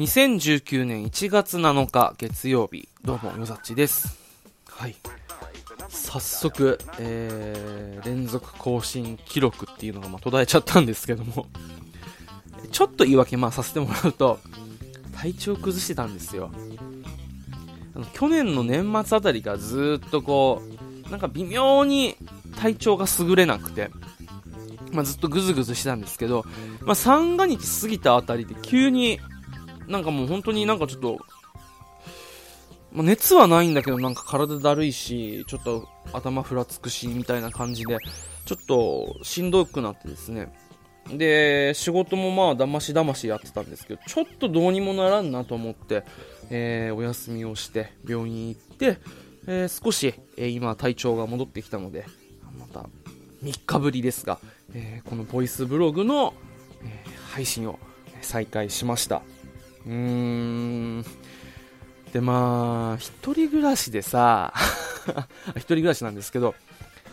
[0.00, 4.18] 2019年1月7日月曜日、どうも、よざっちです。
[4.66, 4.96] はい。
[5.90, 11.48] 早速、えー、連続更新記録っていうのがま途絶えちゃったんですけども、
[12.72, 14.40] ちょっと言い訳まあさせてもらうと、
[15.14, 16.50] 体調崩してたんですよ。
[17.94, 20.62] あの去年の年末あたりからずっとこ
[21.06, 22.16] う、なんか微妙に
[22.56, 23.90] 体調が優れなくて、
[24.92, 26.46] まあ、ずっとぐずぐずしてたんですけど、
[26.80, 29.20] まあ、三が日過ぎたあたりで急に
[29.90, 31.18] なんかもう本当になんかちょっと、
[32.92, 37.98] まあ、熱はないんだけどなんか体だるいし、ちょっと頭ふらつくしみたいな感じで、
[38.46, 40.52] ちょっとしんどくなってですね。
[41.08, 46.04] で、仕事もまあだましだましやってたんですけど、ちょっとどうにもならんなと思って、
[46.50, 48.98] えーお休みをして病院行って、
[49.46, 52.06] えー少し、えー今体調が戻ってきたので、
[52.58, 52.88] また
[53.42, 54.38] 3日ぶりですが、
[54.74, 56.34] えーこのボイスブログの、
[56.84, 57.78] え配信を
[58.22, 59.22] 再開しました。
[59.86, 61.04] うーん。
[62.12, 64.52] で、まあ、一人暮らしでさ、
[65.56, 66.54] 一人暮らしなんですけど、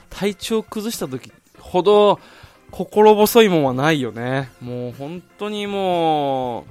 [0.09, 2.19] 体調崩した時ほど
[2.71, 4.49] 心細いもんはないよね。
[4.61, 6.65] もう本当にもう、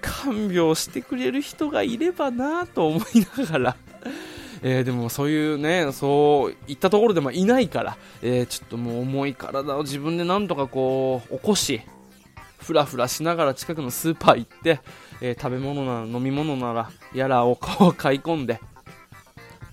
[0.00, 3.76] 看病してくれる人がいればなと思いながら、
[4.62, 11.80] えーでもそういうね、そういったところでもいないから、えーちょっともう重い体を自分でなんとかこう、起こし、
[12.62, 14.80] ふらふらしながら近くのスーパー行って、
[15.20, 18.60] えー食べ物なら飲み物ならやらをこう買い込んで、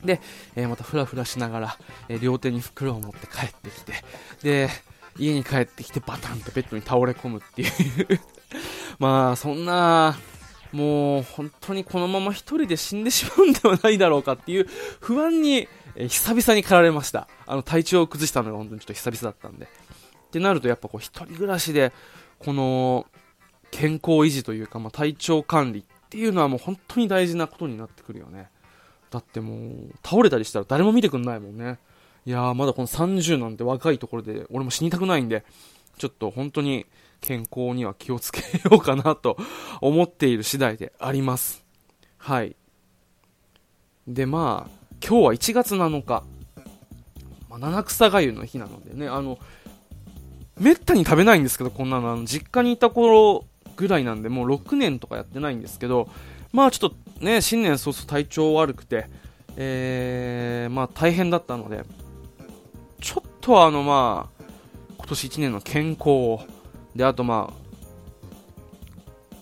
[0.04, 0.20] で、
[0.56, 1.78] えーまたふらふらしながら、
[2.10, 3.94] えー両手に袋を持って帰ってきて、
[4.42, 4.70] で、
[5.18, 7.70] 家に帰ってきてバタンとベッドに倒れ込むっていう。
[9.00, 10.18] まあ、そんな、
[10.72, 14.68] もう本当にこのまま一人で死んでしまうんではないだろうかっていう
[15.00, 17.28] 不安に、え久々に駆られました。
[17.46, 19.66] あの体調を崩したのが本当にちょっと久々だったんで。
[19.66, 21.92] ってなるとやっぱこう一人暮らしで、
[22.40, 23.06] この
[23.72, 28.50] 健康維持というか、まあ、体調管理っていうのはもう本当に大事なことになってくるよね。
[29.12, 31.78] だってもう倒れたりしたら誰も見てくんないもんね。
[32.26, 35.44] いやーまだこの30なんて若いところで俺も死にたくないんで、
[35.98, 36.86] ちょっと本当に
[37.22, 39.38] 健康には気をつけようかなと
[39.82, 41.66] 思っている次第であります。
[42.18, 42.56] はい。
[44.08, 44.72] で、まあ、
[45.06, 46.24] 今日は1月7日。
[47.50, 49.40] まあ、七草がゆの日なのでね、あの、
[50.60, 56.10] めったに食べないんですけど、こんなの、あの実家にいた頃ぐらいなんで、もう6年とかやってないんですけど、
[56.52, 59.08] まあちょっとね、新年早々体調悪くて、
[59.56, 61.84] えー、まあ大変だったので、
[63.02, 64.44] ちょっとあのまあ、
[64.98, 66.42] 今年1年の健康を、
[66.96, 67.70] で、あとまあ、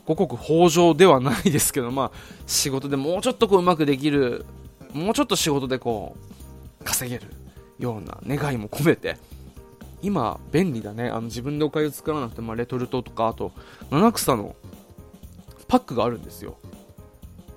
[0.05, 4.45] 五穀豊穣ではないですけど、まあ、仕事でもうちょっとこううまくできる、
[4.93, 6.15] もうちょっと仕事でこ
[6.81, 7.27] う、稼げる
[7.79, 9.17] ような願いも込めて、
[10.01, 11.09] 今、便利だね。
[11.09, 13.51] あの、自分でお粥作らなくて、まあ、レトルトとか、あと、
[13.89, 14.55] 七草の
[15.67, 16.57] パックがあるんですよ。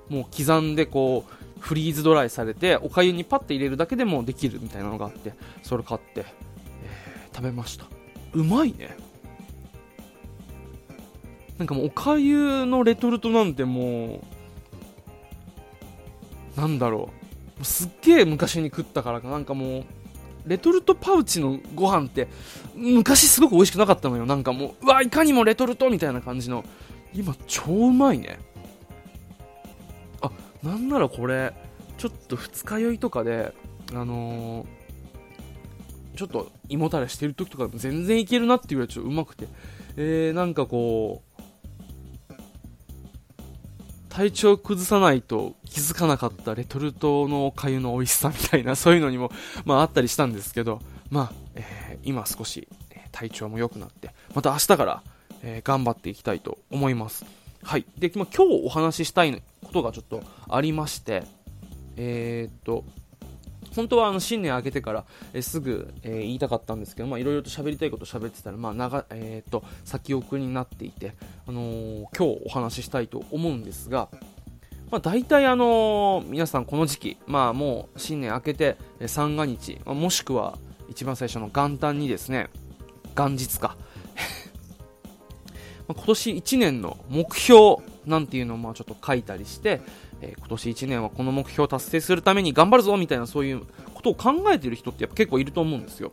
[0.09, 6.51] もう刻んでこう、フリーズドライされて、お粥にパッて入れるだけでもできるみたいなのがあって、それ買って、えー
[7.33, 7.87] 食べました。
[8.35, 8.97] うまいね。
[11.59, 14.25] なんかもう、お粥のレトルトなんても
[16.57, 17.11] う、なんだろ。
[17.61, 19.85] うすっげえ昔に食ったからかなんかもう、
[20.47, 22.29] レトルトパウチのご飯って、
[22.75, 24.27] 昔すごく美味しくなかったのよ。
[24.27, 26.65] なんかもう、うわ、いかにもレトルトみたいな感じの。
[27.13, 28.39] 今、超うまいね。
[30.21, 30.31] あ、
[30.63, 31.53] なんならこれ、
[31.99, 33.53] ちょっと二日酔いとかで、
[33.93, 34.81] あのー
[36.21, 39.49] ちょっと胃もたれしてる時とかでも全然いけるなっていうぐらいちょっとうまくて。
[39.97, 41.30] えー、なんかこう、
[44.11, 49.31] 体調崩さないと気づかなかったレトルトのお粥の美味しさみたいな、そういうのにも、
[49.65, 52.67] まああったりしたんですけど、まあ、えー今少し
[53.13, 55.03] 体調も良くなって、また明日から、
[55.43, 57.25] えー頑張っていきたいと思います。
[57.63, 57.85] はい。
[57.99, 61.25] で、ま、今日お話ししたいことがちょっとありまして、
[61.97, 62.85] えーっと、
[63.75, 71.15] 本当はあの新年明けてから、えすぐ、え言いたかったんですけど、まあ、いろいろと喋りたいこと喋ってたら、まあ、長、えーっと、先送りになっていて、
[71.47, 74.09] あのー今日お話ししたいと思うんですが、
[74.91, 78.77] まあ、大体あのー皆さんこの時期、まあ、もう新年明けて
[79.07, 80.59] 三が日、まあもしくは
[80.89, 82.49] 一番最初の元旦にですね、
[83.17, 83.77] 元日か。
[85.87, 87.77] ま今年1年の目標
[88.07, 89.81] なんていうのをまあちょっと書いたりして、
[90.21, 93.63] えー今年1年はこの目標を達成するために頑張るぞみたいなそういう
[93.95, 96.13] ことを考えている人ってやっぱ結構いると思うんですよ。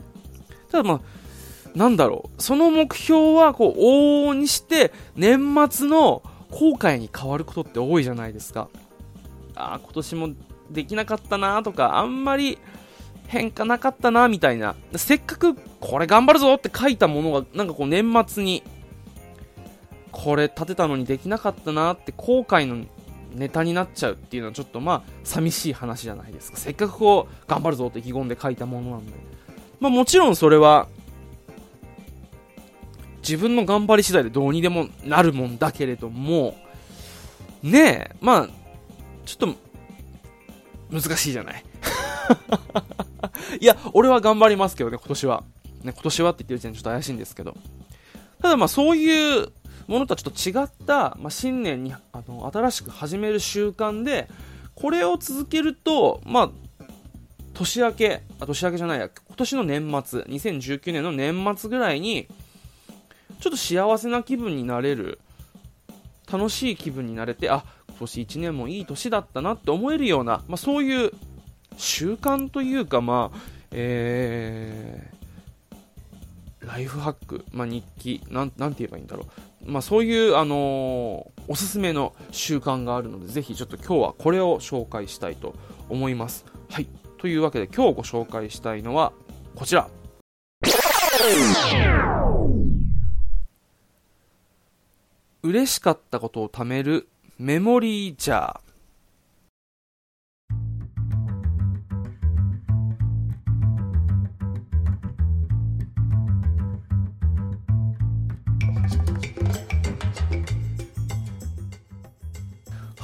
[0.69, 1.01] ただまあ、
[1.77, 6.21] なんだろう、その目標はこう往々にして年末の
[6.51, 8.69] 後悔に変わることって多いじゃないですか。
[9.55, 10.29] ああ、今年も
[10.69, 12.57] できなかったなとか、あんまり
[13.27, 14.75] 変化なかったなみたいな。
[14.95, 18.63] せっかくこれ頑張るぞって書いたものが、なんかこう年末に
[20.11, 22.85] これ立てたのにできなかったなって後悔の
[23.33, 26.57] ネタになっちゃうっていうのはちょっとまあ寂しい話じゃないですか。
[26.57, 29.13] せっかくこう頑張るぞって意気込んで書いたものなんで。
[29.79, 30.87] まあもちろんそれは
[33.21, 36.55] 自分の頑張り次第でどうにでもなるもんだけれども
[37.61, 38.47] ねえまあ
[39.25, 39.55] ちょっと
[40.89, 41.63] 難しいじゃない？
[43.59, 45.43] いや俺は頑張りますけどね今年は。
[45.83, 47.55] ね今年はって言ってる時点でちょっと怪しいんですけど。
[48.41, 49.51] ただまあそういう
[49.87, 54.27] ものとはちょっと違った、まあ、新年にあの新しく始める習慣で
[54.75, 56.49] これを続けると、まあ、
[57.53, 62.27] 年明けあ年明けじゃないや今年の年末2019年の年末ぐらいに
[63.39, 65.19] ちょっと幸せな気分になれる
[66.31, 71.11] 楽しい気分になれてあ今年1年もいい年だったなって思えるような、まあ、そういう
[71.77, 79.46] 習慣というかまあえー、ライフハック、まあ、日記なん、なんて言えばいいんだろう。
[79.67, 85.53] まあ、そういう、あのー、おすすめの習慣があるので、ぜひちょっと今日はこれを紹介したいと
[85.89, 86.45] 思います。
[86.69, 86.87] はい。
[87.17, 89.11] というわけで今日ご紹介したいのは
[89.55, 89.89] こちら。
[95.43, 98.66] 嬉しかったことを貯めるメモリージャー。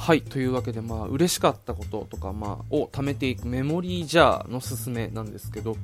[0.04, 5.78] はいというわけでまあ嬉しかったこととかまあを貯めていくメモリージャーのすすめなんですけど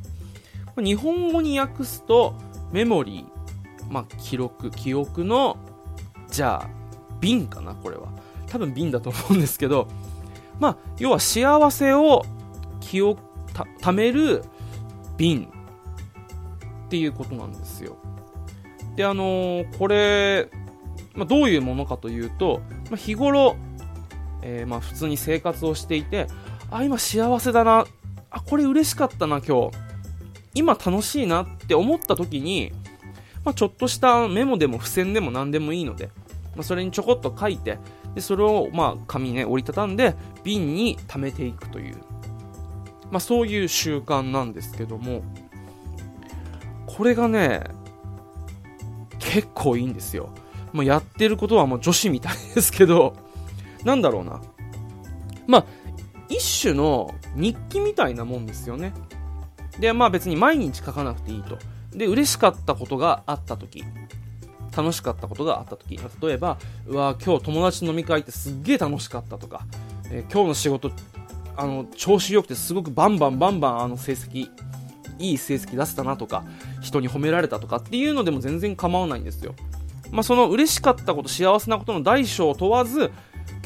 [0.77, 2.35] 日本語に訳すと
[2.71, 5.57] メモリー、まあ、記録記憶の
[6.29, 6.69] じゃあ
[7.19, 8.09] 瓶かなこれは。
[8.47, 9.89] 多分瓶だと思うんですけど
[10.59, 12.27] まあ要は幸せを
[12.81, 13.23] 記憶
[13.55, 14.45] た貯める
[15.17, 15.51] 瓶
[16.87, 17.97] っていうことなんですよ。
[18.97, 20.51] であのー、これ、
[21.15, 23.57] まあ、どういうものかというと、まあ、日頃
[24.43, 26.27] えー、まあ普通に生活をしていて、
[26.71, 27.87] あ、今幸せだな、
[28.31, 29.77] あ、これ嬉しかったな、今日。
[30.55, 32.73] 今楽しいなって思った時に、
[33.45, 36.11] まあ、ちょっとしたメモでも付箋でも何でもいいので、
[36.57, 37.79] まあ、それにちょこっと書いて、
[38.15, 41.97] で、それを、まあ、紙ね、折りたたんで、瓶に溜めていくという、
[43.11, 45.23] まあ、そういう習慣なんですけども、
[46.87, 47.63] これがね、
[49.19, 50.31] 結構いいんですよ。
[50.73, 53.15] まあ、やってることはもう女子みたいですけど、
[53.85, 54.41] なんだろうな。
[55.47, 55.67] まあ、
[56.29, 58.93] 一種の日記みたいなもんですよね。
[59.79, 61.59] で、まあ別に毎日書かなくていいと。
[61.93, 63.85] で、嬉しかったことがあった時、
[64.77, 69.63] 楽しかったことがあった時、例えば、うわ今日友達飲み会ってすっげえ楽しかったとか、
[70.11, 70.93] えー、今日の仕事、
[71.57, 74.49] あの、調子良くてすごくバンバンバンバンあの成績、
[75.19, 76.45] いい成績出せたなとか、
[76.81, 79.55] 人に褒められたとかっていうのでも全然構わないんですよ。
[80.13, 83.11] まあ、その嬉しかったこと、幸せなことの大小を問わず、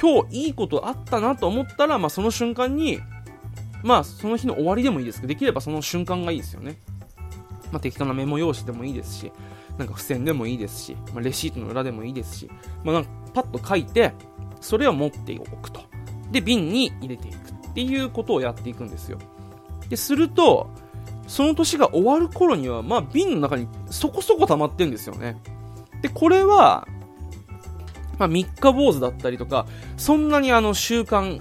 [0.00, 3.00] 今日いいことあったなと思ったら、まあ、その瞬間に、
[3.82, 6.78] まあ、その日の終わりでもいいですけど、できればその瞬間がいいですよね。
[7.72, 9.32] まあ、適当なメモ用紙でもいいですし、
[9.78, 12.50] なんか付箋でもいいですし、まあ、レシートの裏でもいいですし、
[12.84, 14.12] まあ、なんかパッと書いて、
[14.60, 15.80] それを持っておくと。
[16.30, 19.18] で、瓶に入れていくっていうことをやっていくんですよ。
[19.88, 20.70] で、すると、
[21.26, 25.36] その年が終わる頃には、まあ、瓶の中にそこそこ溜まってんですよね。
[26.02, 26.86] で、これは、
[28.18, 29.66] まあ、三日坊主だったりとか、
[29.96, 31.40] そんなにあの習慣、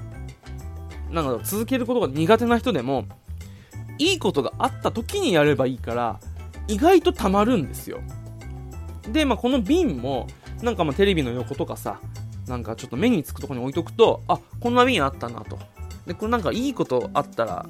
[1.11, 3.05] なんだろう、続けることが苦手な人でも、
[3.99, 6.19] いいことがあった時にやればいいから、
[6.67, 7.99] 意外とたまるんですよ。
[9.11, 10.27] で、まあ、この瓶も、
[10.61, 11.99] なんかまあテレビの横とかさ、
[12.47, 15.59] なんかちょっと目につくとこに置いとくと、あ、こんな瓶あったなと。
[16.07, 17.65] で、これなんかいいことあったら、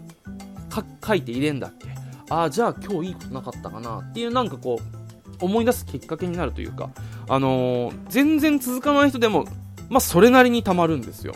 [1.05, 1.87] 書いて入れんだっけ
[2.29, 5.02] ああ、じゃあ今日いいことなかったかなっていうなんかこう、
[5.43, 6.89] 思い出すきっかけになるというか、
[7.27, 9.45] あのー、全然続かない人でも、
[9.89, 11.33] まあ、それなりにたまるんですよ。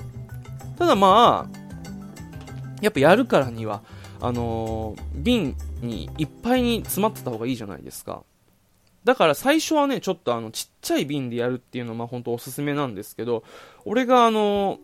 [0.78, 1.58] ただまあ、
[2.82, 3.84] やっぱやるからには、
[4.20, 8.24] あのー、瓶にいっぱいに詰まってた方がいいじゃないですか。
[9.04, 13.44] だから最初はね、ちょっとあの、ちっちゃい瓶でやるっていうのは、まあ本当おすすめなんですけど、
[13.86, 14.80] 俺があのー、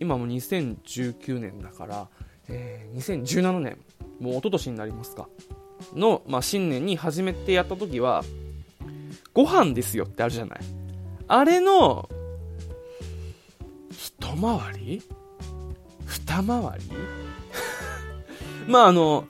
[0.00, 2.08] 今も2019年だから、
[2.48, 3.78] えー、2017年、
[4.20, 5.28] もう一昨年になりますか、
[5.94, 8.24] の、まあ、新年に初めてやった時は、
[9.34, 10.60] ご飯ですよってあるじゃない。
[11.28, 12.08] あれの、
[13.90, 15.02] 一回り？
[16.06, 16.90] 二回り？
[18.68, 19.24] まああの、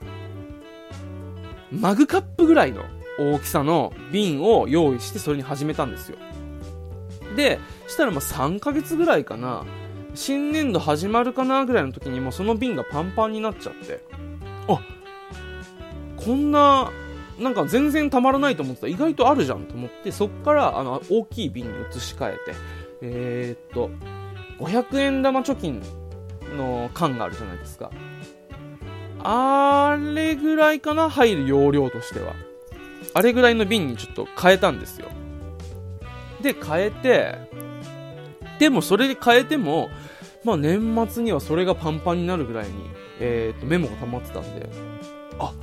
[1.71, 2.83] マグカップぐらいの
[3.17, 6.17] 大きさの瓶を用意してそれに始めたんですよ。
[7.35, 9.65] で、したらまあ3ヶ月ぐらいかな、
[10.13, 14.03] 新年度始まるかなぐらいの時にもうその瓶がパンパンになっちゃって、
[14.67, 14.79] あ、
[16.17, 16.91] こんな
[17.43, 18.87] なんか全然たまらないと思ってた。
[18.87, 22.39] 意外とあるじゃんと思ってそっからあの大きい瓶に移し替えて
[23.01, 23.91] えー、っと
[24.59, 25.81] 500円玉貯金
[26.57, 27.91] の缶があるじゃないですか。
[29.25, 31.09] あれぐらいかな？
[31.09, 32.33] 入る容量としては。
[33.13, 35.07] あれぐらいの瓶にちょっと変えたんですよ。
[36.41, 37.35] で変えて
[38.59, 39.89] でもそれで変えても
[40.43, 42.73] まあ年末にはそれがパンパンになるぐらいに、
[43.19, 44.69] えー、とメモが溜まってたんで
[45.39, 45.53] あ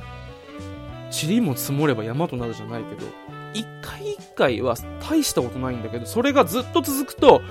[1.10, 3.06] 塵も積もれば山となるじゃないけど
[3.52, 4.76] 一回一回は
[5.08, 7.42] 大したことないんだけどそれがずっと続くと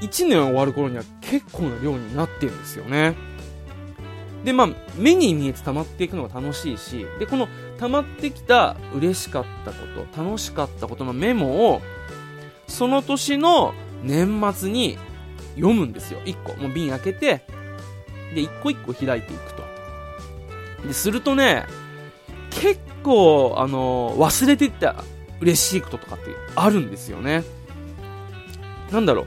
[0.00, 3.14] 1年終わる頃には結構な量になってるんですよね。
[4.44, 7.46] でまあ目に見えて溜まっていくのが楽しいしでこの
[7.78, 9.76] 溜まってきた嬉しかったこ
[10.14, 11.82] と楽しかったことのメモを
[12.66, 14.96] その年の年末に
[15.56, 16.20] 読むんですよ。
[16.24, 16.54] 1個。
[16.54, 17.44] もう瓶開けて
[18.34, 19.62] で1個1個開いていくと。
[20.86, 21.66] でするとね
[22.50, 25.04] 結構あの忘れてた
[25.40, 27.44] 嬉しいこととかってあるんですよね。
[28.92, 29.26] なんだろう。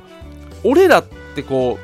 [0.66, 1.78] 俺らってこ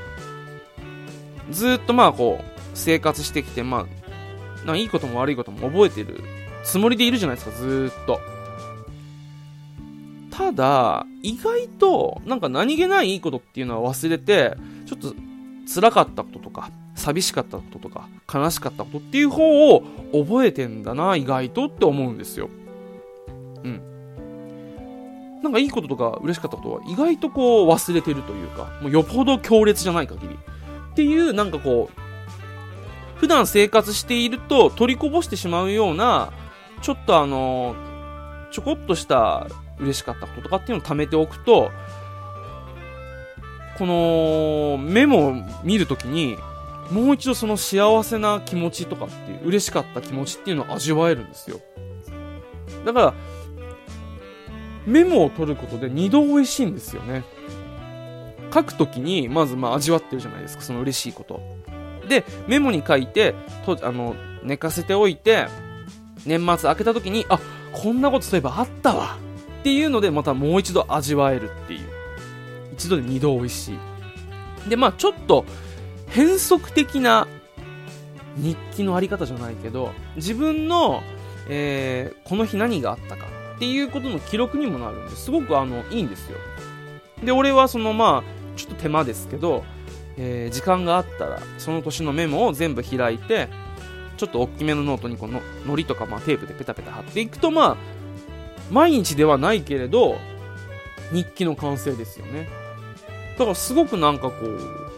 [1.50, 3.88] うずっとまあこう生活してきてま
[4.63, 6.22] あないいことも悪いことも覚えてる
[6.63, 8.19] つもりでいるじゃないですかずっと。
[10.31, 14.55] ただ意外となんか何気ないいいことっていうのは忘れて
[14.86, 15.13] ちょっと
[15.74, 22.50] 辛かったこととか寂しかったこととか悲しかったことっていう方を覚えてんだな意外とって思うんですよ。
[23.63, 23.82] うん。
[25.41, 30.36] なんかいいこととか嬉しかったことは意外とこう忘れてるというかもうよっぽど強烈じゃない限り。
[30.91, 36.32] っていうなんかこう普段生活していると取りこぼしてしまうような
[36.82, 37.75] ちょっとあの
[38.51, 39.48] ちょこっとした
[39.79, 41.72] 嬉しかったこととかっていうのを貯めておくと
[43.77, 46.38] このメモを見るときに
[46.91, 51.60] もう一度その幸せな気持ちとかっていう嬉しかった気持ちっていうのを味わえるんですよ。
[52.86, 53.13] だから
[54.86, 57.24] メモを取ることで二度美味しいんですよね。
[58.53, 61.41] 書くときにまずまあ味わってるじゃないですかその嬉しいこと。
[62.08, 65.48] でメモに書いてとあの寝かせておいて
[66.25, 67.39] 年末開けた時にあ
[67.72, 69.17] こんなことそういえばあったわ。
[69.60, 71.79] っていうのでまたもう一度味わえるっていう。
[72.74, 74.69] 一度で二度美味しい。
[74.69, 75.46] でまあちょっと
[76.10, 77.28] 変則的な
[78.38, 81.04] 日記のあり方じゃないけど自分の、
[81.50, 83.25] えー、この日何があったか
[83.56, 85.32] っていうことの記録にもなるんです。
[85.32, 86.38] ごくあのいいんですよ。
[87.24, 89.66] で俺はそのまあちょっと手間ですけど、
[90.18, 93.50] えー、時間があったらその年のメモを全部開いて
[94.16, 97.78] ちょっと大きめのノートにこののりとかまあテープでペタペタ貼っていくとまあ
[98.72, 100.18] 毎日ではないけれど
[101.12, 102.48] 日記の完成ですよね。
[103.38, 104.88] だからすごくなんかこう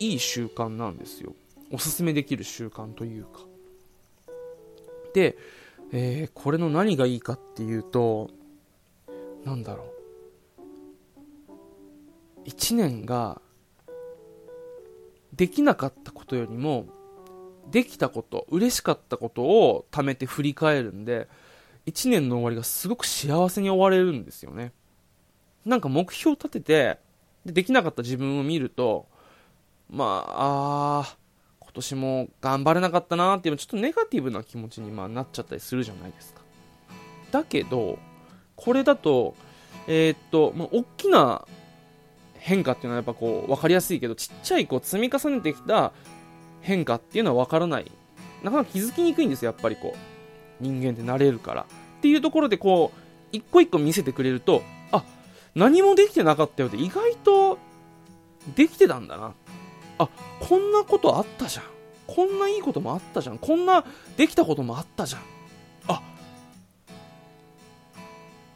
[0.00, 1.34] いい習慣なんですよ。
[1.70, 3.40] おすすめできる習慣というか。
[5.14, 5.36] で、
[5.92, 8.30] えー、これの何がいいかっていうと
[9.44, 9.90] なんだろう。
[12.48, 13.40] 1年が
[15.34, 16.86] できなかったことよりも
[17.70, 21.28] できたこと嬉しかったことを貯めて振り返るんで
[21.86, 24.72] 1年の終わりがすごく幸せに終われるんですよね。
[25.64, 26.98] なんか目標を立てて
[27.44, 29.06] でできなかった自分を見ると
[29.90, 31.16] まああ
[31.60, 36.40] 今年も頑張れなかったなっていうちょっとネガティブな気持ちにまあなっちゃったりするじゃないですか。
[37.30, 37.98] だけど
[38.56, 39.34] これだと
[39.86, 41.46] えー、っと、まあ、大きな
[42.34, 45.92] 変化っていうのはやっぱこう分かりやすいけどちっちゃいこう積み重ねてきた
[46.60, 47.90] 変化っていうのは分からない。
[48.42, 49.98] なかなか気づきにくいんですよやっぱりこう。
[50.60, 51.62] 人間ってなれるから。
[51.62, 52.98] っていうところでこう
[53.32, 55.04] 一個一個見せてくれるとあ
[55.54, 57.58] 何もできてなかったよって意外と
[58.54, 59.34] できてたんだな。
[60.04, 60.08] あ
[60.40, 61.64] こんなことあったじゃん。
[62.06, 63.38] こんないいこともあったじゃん。
[63.38, 63.84] こんな
[64.16, 65.22] できたこともあったじゃん。
[65.88, 66.02] あ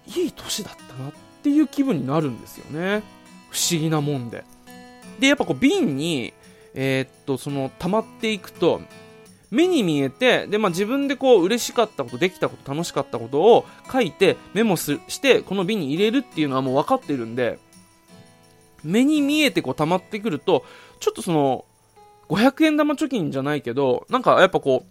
[0.07, 3.03] いい年だったなっていう気分になるんですよね。
[3.51, 4.45] 不思議なもんで。
[5.21, 6.33] でやっぱこう瓶に
[6.75, 8.81] えー、っとその溜まっていくと
[9.55, 17.61] 目に見えて、で、まあ、自分でこう、嬉しかったこと、できたこと、楽しかったことを書いて、メモすして、この瓶に入れるっていうのはもう分かってるんで、
[18.83, 20.65] 目に見えてこう溜まってくると、
[21.05, 21.67] ちょっとその、
[22.31, 24.85] 500円玉貯金じゃないけど、なんかやっぱこ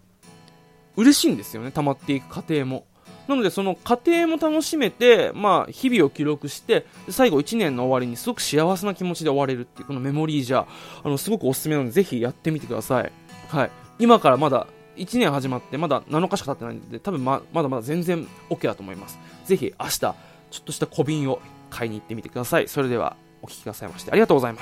[0.95, 2.85] う、嬉しいんですよね、溜まっていく過程も。
[3.27, 10.67] なので、その過程も楽しめて、まあ、日々を記録して、最後1年の終わりにすごく幸せな気持ちで終われるっていう、このメモリーじゃ、
[11.03, 13.11] あの、すごくおすすめなので、ぜひやってみてください。
[13.47, 13.71] はい。
[13.97, 14.67] 今からまだ
[14.97, 20.13] 1年始まってまだ7日しか経ってないんで多分ままだまだ全然 OK だと思いますぜひ明日ちょ
[20.59, 21.39] っとした小瓶を
[21.69, 24.61] 買いに行ってみてくださいそれではお聴きくださいましてありがとうございました